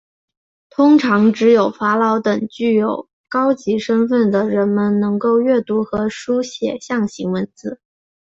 [0.71, 7.79] 通常只有法老等具有高级身份的人们能够阅读和书写象形文字。